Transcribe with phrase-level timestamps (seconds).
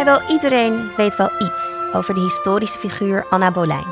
[0.00, 3.86] Vrijwel iedereen weet wel iets over de historische figuur Anna Boleyn.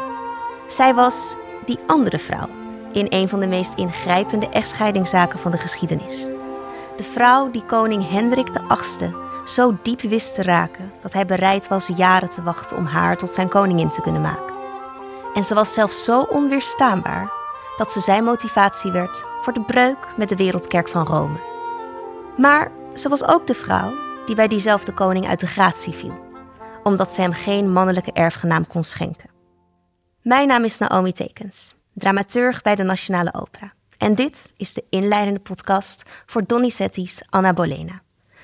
[0.69, 2.49] Zij was die andere vrouw
[2.93, 6.27] in een van de meest ingrijpende echtscheidingszaken van de geschiedenis.
[6.97, 9.15] De vrouw die koning Hendrik VIII
[9.45, 13.31] zo diep wist te raken dat hij bereid was jaren te wachten om haar tot
[13.31, 14.55] zijn koningin te kunnen maken.
[15.35, 17.33] En ze was zelfs zo onweerstaanbaar
[17.77, 21.39] dat ze zijn motivatie werd voor de breuk met de Wereldkerk van Rome.
[22.37, 26.19] Maar ze was ook de vrouw die bij diezelfde koning uit de gratie viel,
[26.83, 29.31] omdat ze hem geen mannelijke erfgenaam kon schenken.
[30.23, 33.73] Mijn naam is Naomi Tekens, dramaturg bij de Nationale Opera.
[33.99, 38.03] En dit is de inleidende podcast voor Donizetti's Anna Bolena.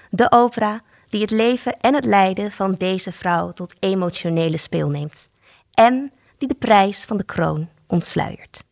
[0.09, 5.30] De opera die het leven en het lijden van deze vrouw tot emotionele speel neemt.
[5.75, 8.64] En die de prijs van de kroon ontsluiert.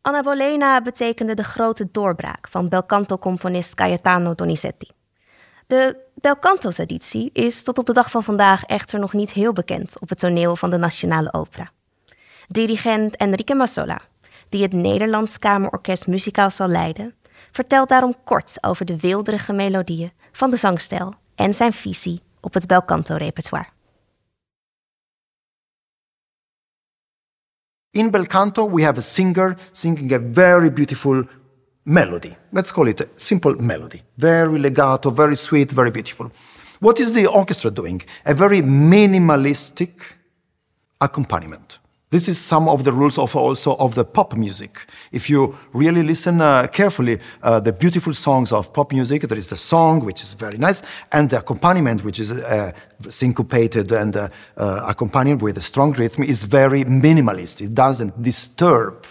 [0.00, 4.96] Anna Bolena betekende de grote doorbraak van belcanto-componist Gaetano Donizetti.
[5.68, 10.08] De belcanto-traditie is tot op de dag van vandaag echter nog niet heel bekend op
[10.08, 11.70] het toneel van de Nationale Opera.
[12.46, 14.00] Dirigent Enrique Massola,
[14.48, 17.14] die het Nederlands Kamerorkest muzikaal zal leiden,
[17.50, 22.66] vertelt daarom kort over de weelderige melodieën van de zangstijl en zijn visie op het
[22.66, 23.68] belcanto-repertoire.
[27.90, 31.24] In bel canto, we have a singer singing a very beautiful
[31.88, 32.36] melody.
[32.52, 34.02] Let's call it a simple melody.
[34.18, 36.30] Very legato, very sweet, very beautiful.
[36.80, 38.02] What is the orchestra doing?
[38.24, 39.92] A very minimalistic
[41.00, 41.78] accompaniment.
[42.10, 44.86] This is some of the rules of also of the pop music.
[45.12, 49.48] If you really listen uh, carefully, uh, the beautiful songs of pop music, there is
[49.48, 52.72] the song which is very nice, and the accompaniment which is uh,
[53.08, 57.60] syncopated and uh, uh, accompanied with a strong rhythm is very minimalist.
[57.60, 59.06] It doesn't disturb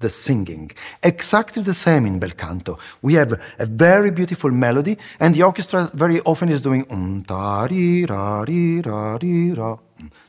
[0.00, 0.70] the singing.
[1.02, 2.78] Exactly the same in bel canto.
[3.02, 7.66] We have a very beautiful melody, and the orchestra very often is doing um ta
[7.70, 9.76] ri ra ri ra ri ra.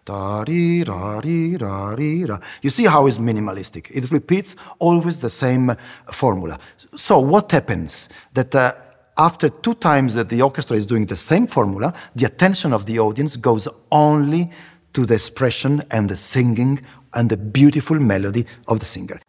[0.03, 2.39] Da, ri, ra, ri, ra, ri, ra.
[2.63, 3.91] You see how it's minimalistic.
[3.91, 5.75] It repeats always the same
[6.11, 6.57] formula.
[6.95, 8.09] So what happens?
[8.33, 8.73] That uh,
[9.15, 12.97] after two times that the orchestra is doing the same formula, the attention of the
[12.97, 14.49] audience goes only
[14.93, 16.81] to the expression and the singing
[17.13, 19.19] and the beautiful melody of the singer.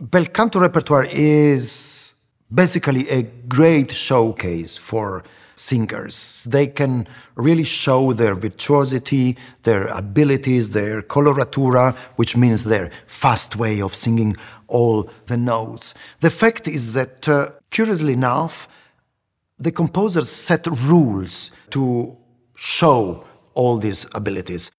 [0.00, 2.14] Bel canto repertoire is
[2.50, 5.22] basically a great showcase for
[5.54, 6.42] singers.
[6.48, 13.82] They can really show their virtuosity, their abilities, their coloratura, which means their fast way
[13.82, 14.38] of singing
[14.68, 15.92] all the notes.
[16.20, 18.68] The fact is that, uh, curiously enough,
[19.58, 22.16] the composers set rules to
[22.54, 24.70] show all these abilities.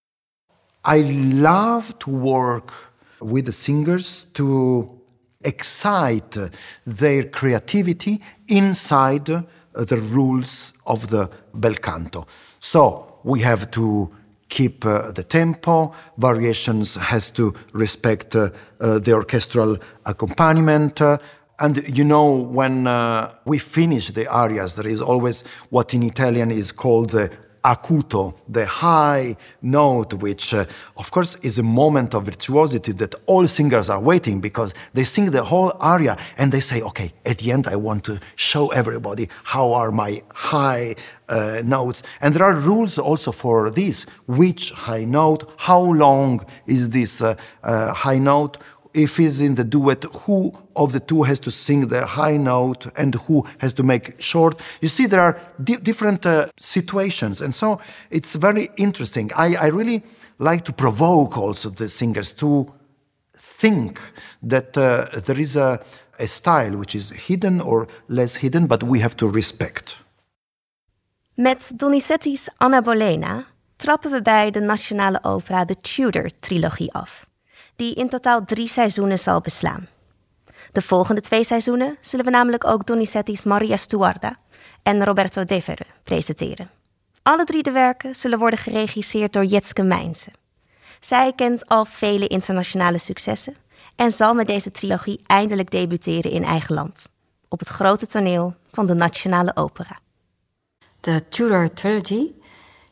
[0.84, 2.74] I love to work
[3.20, 4.98] with the singers to
[5.44, 6.38] excite
[6.86, 12.26] their creativity inside the rules of the bel canto.
[12.60, 14.12] So we have to
[14.50, 21.02] keep uh, the tempo, variations has to respect uh, uh, the orchestral accompaniment.
[21.02, 21.18] uh,
[21.62, 26.52] and you know, when uh, we finish the arias, there is always what in Italian
[26.52, 27.32] is called the
[27.64, 30.66] acuto, the high note, which, uh,
[30.98, 35.32] of course, is a moment of virtuosity that all singers are waiting because they sing
[35.32, 39.30] the whole aria and they say, okay, at the end, I want to show everybody
[39.44, 40.96] how are my high
[41.30, 42.04] uh, notes.
[42.20, 47.36] And there are rules also for this which high note, how long is this uh,
[47.64, 48.58] uh, high note,
[48.94, 52.88] if he's in the duet, who of the two has to sing the high note
[52.96, 54.60] and who has to make short.
[54.82, 57.80] You see, there are di- different uh, situations, and so
[58.10, 59.32] it's very interesting.
[59.36, 60.04] I, I really
[60.40, 62.72] like to provoke also the singers to
[63.38, 64.00] think
[64.42, 65.80] that uh, there is a,
[66.20, 70.04] a style which is hidden or less hidden, but we have to respect.
[71.36, 77.26] Met Donizetti's Anna Bolena trappen we bij de Nationale Opera de Tudor-trilogie af,
[77.82, 79.88] die in totaal drie seizoenen zal beslaan.
[80.72, 84.38] De volgende twee seizoenen zullen we namelijk ook Donizetti's Maria Stuarda
[84.84, 86.70] en Roberto Devere presenteren.
[87.22, 90.32] Alle drie de werken zullen worden geregisseerd door Jetske Mijnse.
[91.00, 93.56] Zij kent al vele internationale successen
[93.96, 97.10] en zal met deze trilogie eindelijk debuteren in eigen land,
[97.48, 100.00] op het grote toneel van de Nationale Opera.
[101.00, 102.32] De Tudor Trilogy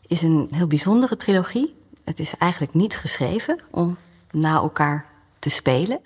[0.07, 1.75] is een heel bijzondere trilogie.
[2.03, 3.97] Het is eigenlijk niet geschreven om
[4.31, 5.06] na elkaar
[5.40, 6.00] te spelen.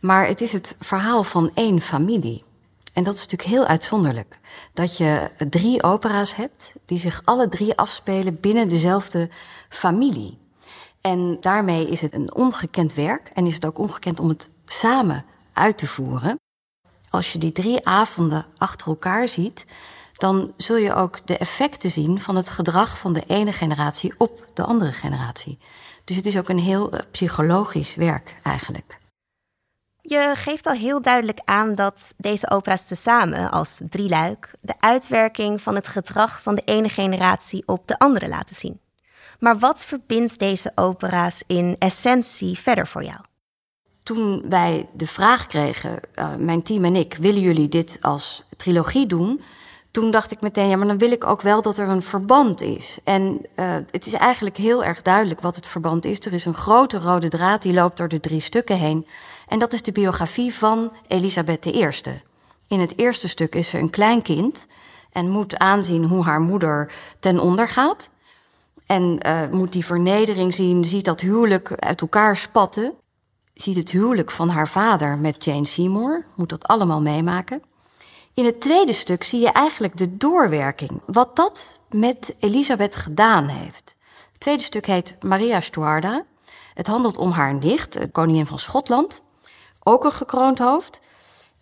[0.00, 2.44] Maar het is het verhaal van één familie.
[2.92, 4.38] En dat is natuurlijk heel uitzonderlijk.
[4.72, 9.30] Dat je drie opera's hebt die zich alle drie afspelen binnen dezelfde
[9.68, 10.38] familie.
[11.00, 15.24] En daarmee is het een ongekend werk en is het ook ongekend om het samen
[15.52, 16.38] uit te voeren.
[17.10, 19.64] Als je die drie avonden achter elkaar ziet,
[20.12, 24.46] dan zul je ook de effecten zien van het gedrag van de ene generatie op
[24.54, 25.58] de andere generatie.
[26.04, 28.98] Dus het is ook een heel eh, psychologisch werk eigenlijk.
[30.02, 35.74] Je geeft al heel duidelijk aan dat deze opera's tezamen als drieluik de uitwerking van
[35.74, 38.80] het gedrag van de ene generatie op de andere laten zien.
[39.38, 43.20] Maar wat verbindt deze opera's in essentie verder voor jou?
[44.02, 49.06] Toen wij de vraag kregen, uh, mijn team en ik, willen jullie dit als trilogie
[49.06, 49.40] doen?
[49.90, 52.60] Toen dacht ik meteen, ja, maar dan wil ik ook wel dat er een verband
[52.60, 52.98] is.
[53.04, 56.20] En uh, het is eigenlijk heel erg duidelijk wat het verband is.
[56.20, 59.06] Er is een grote rode draad die loopt door de drie stukken heen.
[59.48, 61.88] En dat is de biografie van Elisabeth I.
[62.68, 64.66] In het eerste stuk is ze een klein kind
[65.12, 68.08] en moet aanzien hoe haar moeder ten onder gaat.
[68.86, 72.94] En uh, moet die vernedering zien, ziet dat huwelijk uit elkaar spatten.
[73.54, 77.62] Ziet het huwelijk van haar vader met Jane Seymour, moet dat allemaal meemaken.
[78.34, 83.94] In het tweede stuk zie je eigenlijk de doorwerking, wat dat met Elisabeth gedaan heeft.
[84.30, 86.24] Het tweede stuk heet Maria Stuarda.
[86.74, 89.22] Het handelt om haar nicht, koningin van Schotland,
[89.82, 91.00] ook een gekroond hoofd.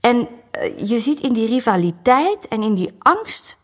[0.00, 3.56] En uh, je ziet in die rivaliteit en in die angst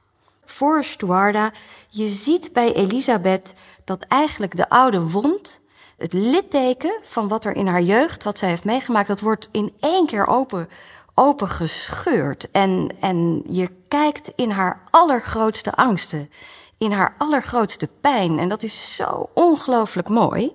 [0.44, 1.52] voor Stuarda,
[1.88, 3.54] je ziet bij Elisabeth
[3.84, 5.60] dat eigenlijk de oude wond,
[5.96, 9.72] het litteken van wat er in haar jeugd, wat zij heeft meegemaakt, dat wordt in
[9.80, 10.68] één keer open,
[11.14, 12.50] open gescheurd.
[12.50, 16.30] En, en je kijkt in haar allergrootste angsten,
[16.78, 18.38] in haar allergrootste pijn.
[18.38, 20.52] En dat is zo ongelooflijk mooi.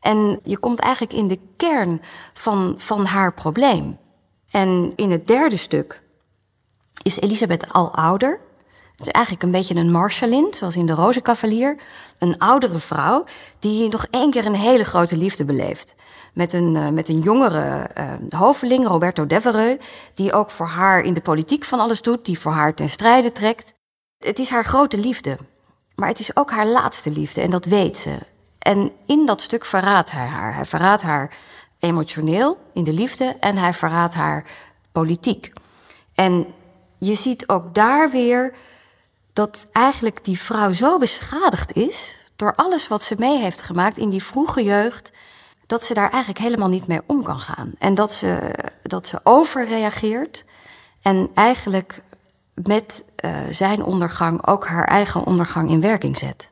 [0.00, 2.02] En je komt eigenlijk in de kern
[2.32, 3.98] van, van haar probleem.
[4.50, 6.02] En in het derde stuk
[7.02, 8.40] is Elisabeth al ouder.
[8.96, 11.78] Het is eigenlijk een beetje een Marshallin, zoals in de Rozenkavalier.
[12.18, 13.24] Een oudere vrouw
[13.58, 15.94] die nog één keer een hele grote liefde beleeft.
[16.32, 21.14] Met een, uh, met een jongere uh, hoveling, Roberto Devereux, die ook voor haar in
[21.14, 23.72] de politiek van alles doet, die voor haar ten strijde trekt.
[24.18, 25.38] Het is haar grote liefde,
[25.94, 28.18] maar het is ook haar laatste liefde en dat weet ze.
[28.58, 30.54] En in dat stuk verraadt hij haar.
[30.54, 31.36] Hij verraadt haar
[31.78, 34.44] emotioneel in de liefde en hij verraadt haar
[34.92, 35.52] politiek.
[36.14, 36.46] En
[36.98, 38.54] je ziet ook daar weer
[39.36, 44.10] dat eigenlijk die vrouw zo beschadigd is door alles wat ze mee heeft gemaakt in
[44.10, 45.12] die vroege jeugd,
[45.66, 47.72] dat ze daar eigenlijk helemaal niet mee om kan gaan.
[47.78, 50.44] En dat ze, dat ze overreageert
[51.02, 52.02] en eigenlijk
[52.54, 56.50] met uh, zijn ondergang ook haar eigen ondergang in werking zet.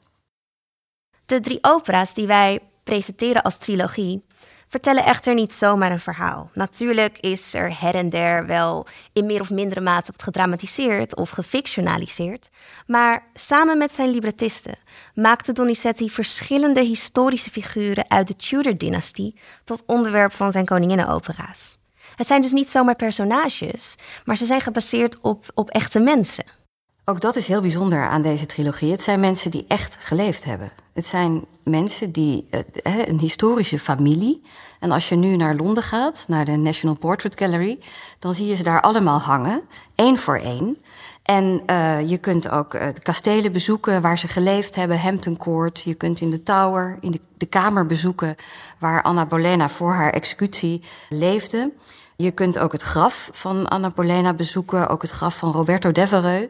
[1.27, 4.25] De drie opera's die wij presenteren als trilogie
[4.75, 6.51] vertellen echter niet zomaar een verhaal.
[6.55, 12.49] Natuurlijk is er her en der wel in meer of mindere mate gedramatiseerd of gefictionaliseerd,
[12.87, 14.77] maar samen met zijn librettisten
[15.15, 21.79] maakte Donizetti verschillende historische figuren uit de Tudor-dynastie tot onderwerp van zijn koninginnenopera's.
[22.17, 23.95] Het zijn dus niet zomaar personages,
[24.25, 26.64] maar ze zijn gebaseerd op, op echte mensen.
[27.07, 28.91] Ook dat is heel bijzonder aan deze trilogie.
[28.91, 30.73] Het zijn mensen die echt geleefd hebben.
[30.93, 32.61] Het zijn mensen die uh,
[33.07, 34.43] een historische familie.
[34.81, 37.79] En als je nu naar Londen gaat, naar de National Portrait Gallery,
[38.19, 39.63] dan zie je ze daar allemaal hangen,
[39.95, 40.79] één voor één.
[41.23, 45.81] En uh, je kunt ook uh, de kastelen bezoeken waar ze geleefd hebben, Hampton Court.
[45.81, 48.37] Je kunt in de Tower, in de, de kamer bezoeken
[48.79, 51.73] waar Anna Bolena voor haar executie leefde.
[52.17, 56.49] Je kunt ook het graf van Anna Bolena bezoeken, ook het graf van Roberto Devereux.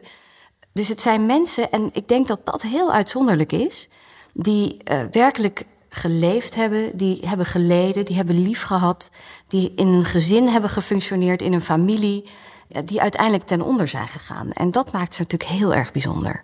[0.75, 3.89] Dus het zijn mensen, en ik denk dat dat heel uitzonderlijk is,
[4.33, 9.09] die uh, werkelijk geleefd hebben, die hebben geleden, die hebben lief gehad,
[9.47, 12.29] die in een gezin hebben gefunctioneerd, in een familie,
[12.85, 14.51] die uiteindelijk ten onder zijn gegaan.
[14.51, 16.43] En dat maakt ze natuurlijk heel erg bijzonder.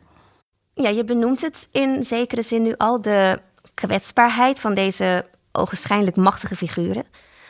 [0.73, 3.41] Ja, je benoemt het in zekere zin nu al, de
[3.73, 7.03] kwetsbaarheid van deze ogenschijnlijk machtige figuren.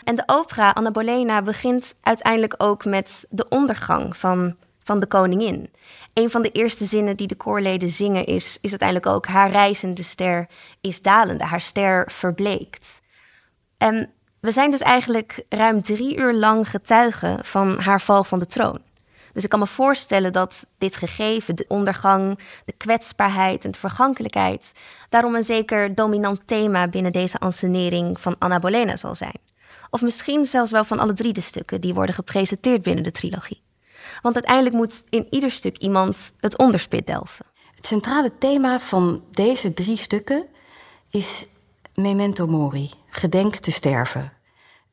[0.03, 4.55] En de opera Anna Bolena begint uiteindelijk ook met de ondergang van,
[4.91, 5.69] van de koningin
[6.13, 10.03] een van de eerste zinnen die de koorleden zingen is, is uiteindelijk ook: Haar reizende
[10.03, 10.48] ster
[10.81, 13.01] is dalende, haar ster verbleekt.
[13.77, 18.45] En we zijn dus eigenlijk ruim drie uur lang getuigen van haar val van de
[18.45, 18.79] troon.
[19.33, 24.71] Dus ik kan me voorstellen dat dit gegeven, de ondergang, de kwetsbaarheid en de vergankelijkheid,
[25.10, 29.39] daarom een zeker dominant thema binnen deze ansenering van Anna Bolena zal zijn.
[29.89, 33.62] Of misschien zelfs wel van alle drie de stukken die worden gepresenteerd binnen de trilogie.
[34.22, 37.46] Want uiteindelijk moet in ieder stuk iemand het onderspit delven.
[37.75, 40.46] Het centrale thema van deze drie stukken
[41.10, 41.46] is
[41.96, 44.34] memento mori, gedenk te sterven.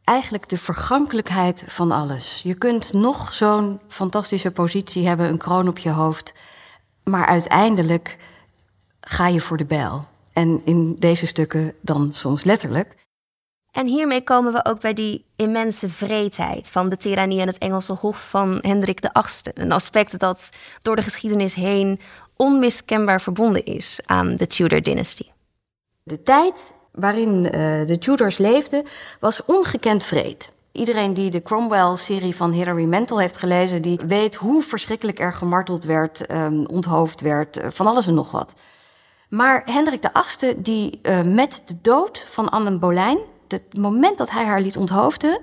[0.05, 2.41] Eigenlijk de vergankelijkheid van alles.
[2.43, 6.33] Je kunt nog zo'n fantastische positie hebben, een kroon op je hoofd,
[7.05, 8.17] maar uiteindelijk
[9.01, 10.07] ga je voor de bijl.
[10.33, 12.95] En in deze stukken dan soms letterlijk.
[13.79, 17.93] En hiermee komen we ook bij die immense vreedheid van de tirannie en het Engelse
[17.93, 19.53] Hof van Hendrik VIII.
[19.55, 20.49] Een aspect dat
[20.83, 22.01] door de geschiedenis heen
[22.37, 25.33] onmiskenbaar verbonden is aan de Tudor-dynastie.
[26.03, 27.51] De tijd waarin uh,
[27.87, 28.85] de Tudors leefden
[29.21, 30.53] was ongekend vreed.
[30.73, 35.85] Iedereen die de Cromwell-serie van Hilary Mantel heeft gelezen, die weet hoe verschrikkelijk er gemarteld
[35.85, 38.55] werd, um, onthoofd werd, uh, van alles en nog wat.
[39.29, 43.19] Maar Hendrik VIII, die uh, met de dood van Anne Boleyn,
[43.53, 45.41] het moment dat hij haar liet onthoofden,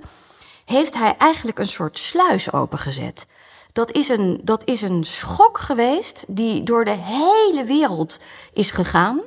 [0.64, 3.26] heeft hij eigenlijk een soort sluis opengezet.
[3.72, 8.20] Dat is, een, dat is een schok geweest die door de hele wereld
[8.52, 9.20] is gegaan.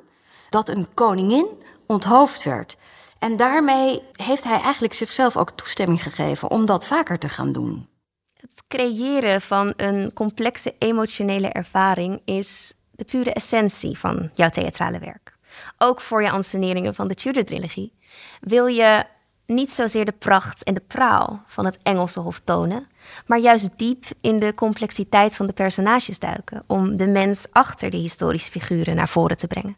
[0.49, 1.47] Dat een koningin
[1.85, 2.77] onthoofd werd.
[3.19, 7.87] En daarmee heeft hij eigenlijk zichzelf ook toestemming gegeven om dat vaker te gaan doen.
[8.33, 15.37] Het creëren van een complexe emotionele ervaring is de pure essentie van jouw theatrale werk.
[15.77, 17.93] Ook voor je anseneringen van de Tudor-trilogie
[18.41, 19.05] wil je
[19.45, 22.87] niet zozeer de pracht en de praal van het Engelse hof tonen,
[23.25, 27.97] maar juist diep in de complexiteit van de personages duiken om de mens achter de
[27.97, 29.77] historische figuren naar voren te brengen.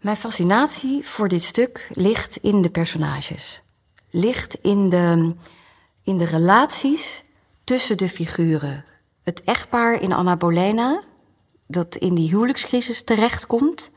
[0.00, 3.62] Mijn fascinatie voor dit stuk ligt in de personages.
[4.10, 5.34] Ligt in de,
[6.02, 7.24] in de relaties
[7.64, 8.84] tussen de figuren.
[9.22, 11.02] Het echtpaar in Anna Bolena,
[11.66, 13.92] dat in die huwelijkscrisis terechtkomt,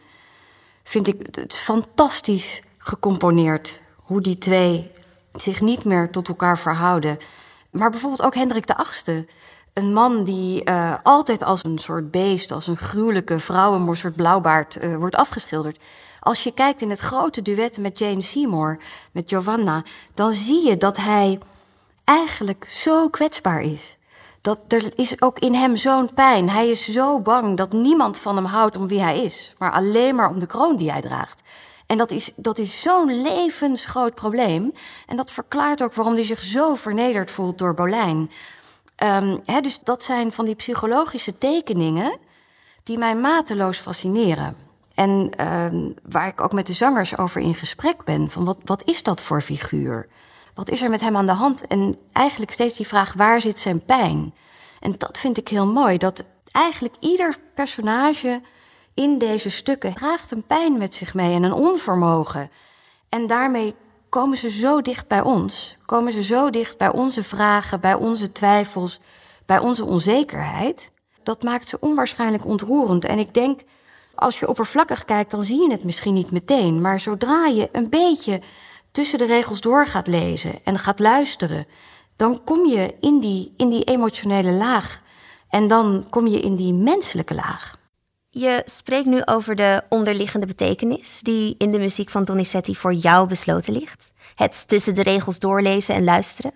[0.86, 3.82] vind ik het fantastisch gecomponeerd.
[3.96, 4.92] Hoe die twee
[5.34, 7.18] zich niet meer tot elkaar verhouden.
[7.70, 9.28] Maar bijvoorbeeld ook Hendrik de Achtste.
[9.74, 14.84] Een man die uh, altijd als een soort beest, als een gruwelijke vrouwenmoor, soort blauwbaard,
[14.84, 15.80] uh, wordt afgeschilderd.
[16.20, 18.80] Als je kijkt in het grote duet met Jane Seymour,
[19.12, 21.40] met Giovanna, dan zie je dat hij
[22.04, 23.98] eigenlijk zo kwetsbaar is.
[24.46, 26.50] Dat er is ook in hem zo'n pijn.
[26.50, 30.16] Hij is zo bang dat niemand van hem houdt om wie hij is, maar alleen
[30.16, 31.42] maar om de kroon die hij draagt.
[31.86, 34.74] En dat is, dat is zo'n levensgroot probleem.
[35.08, 38.32] En dat verklaart ook waarom hij zich zo vernederd voelt door Bolijn.
[39.04, 42.18] Um, dus dat zijn van die psychologische tekeningen
[42.84, 44.56] die mij mateloos fascineren.
[44.94, 48.30] En um, waar ik ook met de zangers over in gesprek ben.
[48.30, 50.08] Van wat, wat is dat voor figuur?
[50.56, 51.68] Wat is er met hem aan de hand?
[51.68, 54.34] En eigenlijk steeds die vraag, waar zit zijn pijn?
[54.80, 55.98] En dat vind ik heel mooi.
[55.98, 58.42] Dat eigenlijk ieder personage
[58.94, 62.50] in deze stukken draagt een pijn met zich mee en een onvermogen.
[63.10, 63.76] En daarmee
[64.10, 65.78] komen ze zo dicht bij ons.
[65.86, 69.00] Komen ze zo dicht bij onze vragen, bij onze twijfels,
[69.46, 70.92] bij onze onzekerheid.
[71.24, 73.06] Dat maakt ze onwaarschijnlijk ontroerend.
[73.06, 73.62] En ik denk,
[74.16, 76.82] als je oppervlakkig kijkt, dan zie je het misschien niet meteen.
[76.82, 78.42] Maar zodra je een beetje
[78.96, 81.68] tussen de regels door gaat lezen en gaat luisteren,
[82.16, 85.02] dan kom je in die, in die emotionele laag.
[85.50, 87.78] En dan kom je in die menselijke laag.
[88.30, 93.28] Je spreekt nu over de onderliggende betekenis die in de muziek van Donizetti voor jou
[93.28, 94.14] besloten ligt.
[94.36, 96.52] Het tussen de regels doorlezen en luisteren.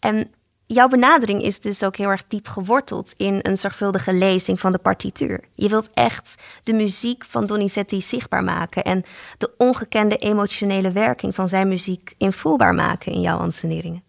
[0.00, 0.30] En
[0.66, 4.78] jouw benadering is dus ook heel erg diep geworteld in een zorgvuldige lezing van de
[4.78, 5.44] partituur.
[5.54, 9.04] Je wilt echt de muziek van Donizetti zichtbaar maken en
[9.38, 14.02] de ongekende emotionele werking van zijn muziek invoelbaar maken in jouw anseneringen.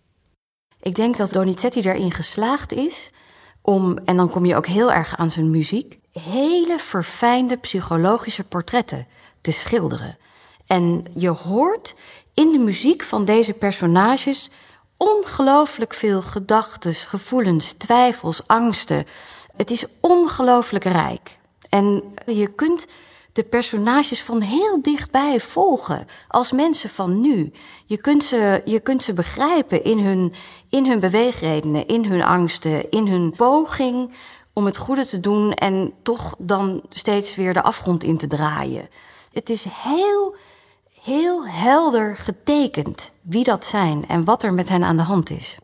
[0.81, 3.11] Ik denk dat Donizetti erin geslaagd is
[3.61, 9.07] om, en dan kom je ook heel erg aan zijn muziek, hele verfijnde psychologische portretten
[9.41, 10.17] te schilderen.
[10.67, 11.95] En je hoort
[12.33, 14.49] in de muziek van deze personages
[14.97, 19.05] ongelooflijk veel gedachten, gevoelens, twijfels, angsten.
[19.55, 21.37] Het is ongelooflijk rijk.
[21.69, 22.87] En je kunt
[23.31, 27.51] de personages van heel dichtbij volgen als mensen van nu.
[27.85, 30.33] Je kunt ze, je kunt ze begrijpen in hun,
[30.69, 34.11] in hun beweegredenen, in hun angsten, in hun poging
[34.53, 38.89] om het goede te doen en toch dan steeds weer de afgrond in te draaien.
[39.31, 40.35] Het is heel,
[41.05, 45.57] heel helder getekend wie dat zijn en wat er met hen aan de hand is.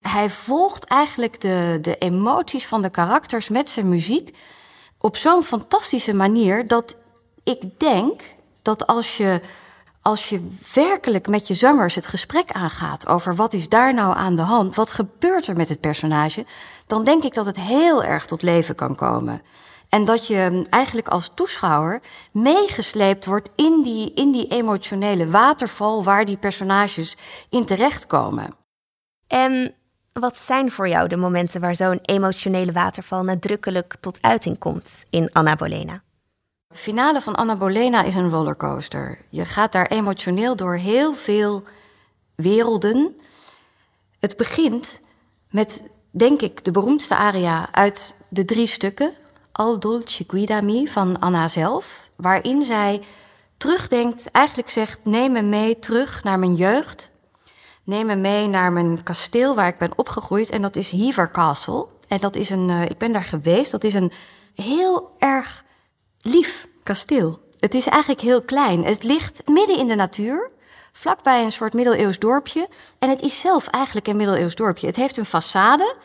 [0.00, 4.36] Hij volgt eigenlijk de, de emoties van de karakters met zijn muziek
[4.98, 6.96] op zo'n fantastische manier dat
[7.42, 8.22] ik denk
[8.62, 9.40] dat als je,
[10.02, 14.36] als je werkelijk met je zangers het gesprek aangaat over wat is daar nou aan
[14.36, 16.44] de hand, wat gebeurt er met het personage,
[16.86, 19.42] dan denk ik dat het heel erg tot leven kan komen.
[19.90, 22.00] En dat je eigenlijk als toeschouwer
[22.32, 27.16] meegesleept wordt in die, in die emotionele waterval waar die personages
[27.48, 28.54] in terechtkomen.
[29.26, 29.74] En
[30.12, 35.32] wat zijn voor jou de momenten waar zo'n emotionele waterval nadrukkelijk tot uiting komt in
[35.32, 36.02] Anna Bolena?
[36.66, 39.18] De finale van Anna Bolena is een rollercoaster.
[39.28, 41.62] Je gaat daar emotioneel door heel veel
[42.34, 43.16] werelden.
[44.18, 45.00] Het begint
[45.50, 49.12] met, denk ik, de beroemdste aria uit de drie stukken.
[49.52, 53.02] Al dolce guidami van Anna zelf, waarin zij
[53.56, 57.10] terugdenkt, eigenlijk zegt: neem me mee terug naar mijn jeugd.
[57.84, 60.50] Neem me mee naar mijn kasteel waar ik ben opgegroeid.
[60.50, 61.86] En dat is Hever Castle.
[62.08, 63.70] En dat is een, uh, ik ben daar geweest.
[63.70, 64.12] Dat is een
[64.54, 65.64] heel erg
[66.20, 67.40] lief kasteel.
[67.58, 68.84] Het is eigenlijk heel klein.
[68.84, 70.50] Het ligt midden in de natuur,
[70.92, 72.68] vlakbij een soort middeleeuws dorpje.
[72.98, 74.86] En het is zelf eigenlijk een middeleeuws dorpje.
[74.86, 75.96] Het heeft een façade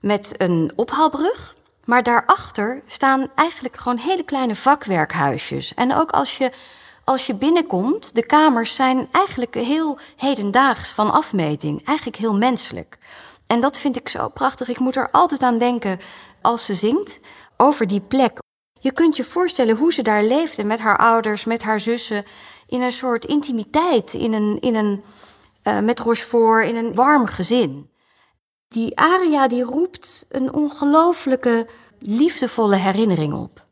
[0.00, 1.54] met een ophaalbrug.
[1.86, 5.74] Maar daarachter staan eigenlijk gewoon hele kleine vakwerkhuisjes.
[5.74, 6.52] En ook als je,
[7.04, 11.86] als je binnenkomt, de kamers zijn eigenlijk heel hedendaags van afmeting.
[11.86, 12.98] Eigenlijk heel menselijk.
[13.46, 14.68] En dat vind ik zo prachtig.
[14.68, 15.98] Ik moet er altijd aan denken
[16.42, 17.20] als ze zingt
[17.56, 18.38] over die plek.
[18.80, 22.24] Je kunt je voorstellen hoe ze daar leefde met haar ouders, met haar zussen.
[22.66, 25.04] In een soort intimiteit, in een, in een,
[25.64, 27.90] uh, met Rochefort, in een warm gezin.
[28.68, 31.68] Die aria die roept een ongelooflijke,
[31.98, 33.65] liefdevolle herinnering op.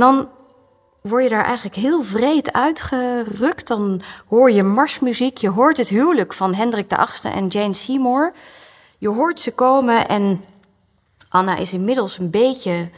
[0.00, 0.28] dan
[1.00, 3.66] word je daar eigenlijk heel vreed uitgerukt.
[3.66, 8.32] Dan hoor je marsmuziek, je hoort het huwelijk van Hendrik VIII en Jane Seymour.
[8.98, 10.44] Je hoort ze komen en
[11.28, 12.88] Anna is inmiddels een beetje...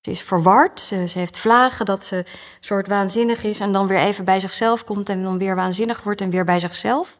[0.00, 2.24] Ze is verward, ze, ze heeft vlagen dat ze
[2.60, 3.60] soort waanzinnig is...
[3.60, 6.60] en dan weer even bij zichzelf komt en dan weer waanzinnig wordt en weer bij
[6.60, 7.18] zichzelf.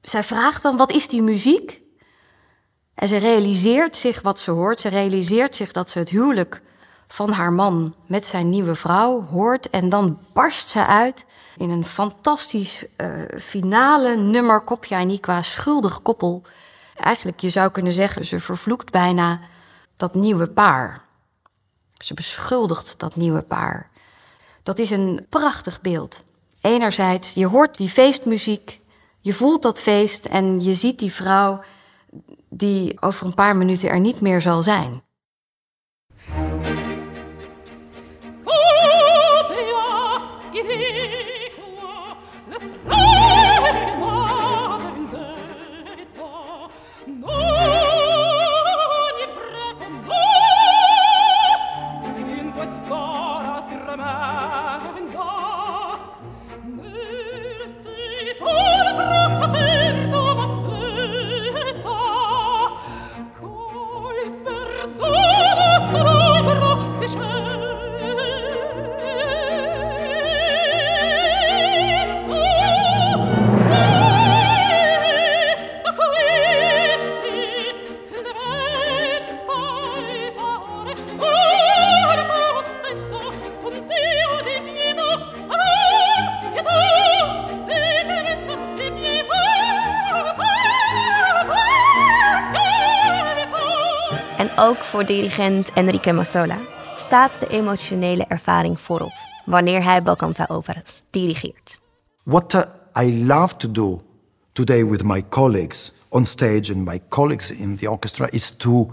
[0.00, 1.80] Zij vraagt dan, wat is die muziek?
[2.94, 4.80] En ze realiseert zich wat ze hoort.
[4.80, 6.62] Ze realiseert zich dat ze het huwelijk
[7.08, 9.70] van haar man met zijn nieuwe vrouw hoort.
[9.70, 16.02] En dan barst ze uit in een fantastisch uh, finale nummer Kopja en Ikwa, schuldig
[16.02, 16.42] koppel.
[16.96, 19.40] Eigenlijk, je zou kunnen zeggen, ze vervloekt bijna
[19.96, 21.04] dat nieuwe paar.
[21.94, 23.90] Ze beschuldigt dat nieuwe paar.
[24.62, 26.24] Dat is een prachtig beeld.
[26.60, 28.80] Enerzijds, je hoort die feestmuziek,
[29.20, 31.60] je voelt dat feest en je ziet die vrouw
[32.48, 35.02] die over een paar minuten er niet meer zal zijn.
[64.30, 65.15] per
[94.86, 96.58] voor dirigent Enrique Massola
[96.96, 99.12] staat de emotionele ervaring voorop
[99.44, 101.80] wanneer hij Balcanta operas dirigeert.
[102.22, 102.62] What uh,
[103.02, 104.02] I love to do
[104.52, 108.90] today with my colleagues on stage and my colleagues in the orchestra is to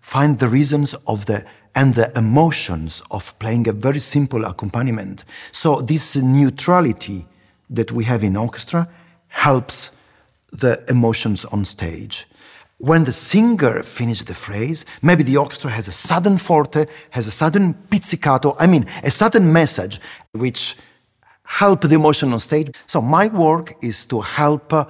[0.00, 5.24] find the reasons of the and the emotions of playing a very simple accompaniment.
[5.50, 7.26] So this neutrality
[7.74, 8.88] that we have in orchestra
[9.26, 9.92] helps
[10.60, 12.26] the emotions on stage
[12.78, 17.30] when the singer finishes the phrase, maybe the orchestra has a sudden forte, has a
[17.30, 20.00] sudden pizzicato, I mean, a sudden message
[20.32, 20.76] which
[21.44, 22.70] help the emotion on stage.
[22.86, 24.84] So my work is to help uh,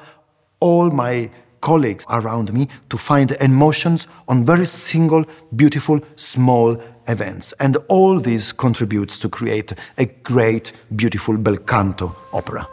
[0.61, 5.25] all my colleagues around me to find emotions on very single,
[5.57, 6.77] beautiful, small
[7.09, 7.55] events.
[7.59, 12.67] And all this contributes to create a great, beautiful bel canto opera.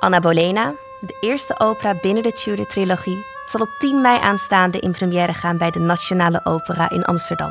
[0.00, 0.74] Anna Bolena,
[1.06, 5.70] de eerste opera binnen de Tudor-trilogie, zal op 10 mei aanstaande in première gaan bij
[5.70, 7.50] de Nationale Opera in Amsterdam.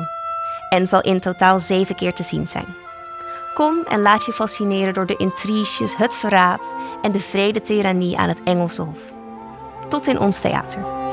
[0.68, 2.74] En zal in totaal zeven keer te zien zijn.
[3.54, 8.28] Kom en laat je fascineren door de intriges, het verraad en de vrede tirannie aan
[8.28, 9.00] het Engelse Hof.
[9.88, 11.11] Tot in ons theater.